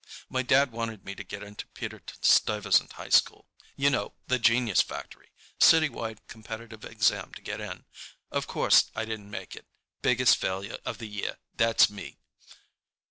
[0.29, 5.29] "My dad wanted me to get into Peter Stuyvesant High School—you know, the genius factory,
[5.59, 7.85] city wide competitive exam to get in.
[8.31, 9.67] Of course I didn't make it.
[10.01, 12.17] Biggest Failure of the Year, that's me."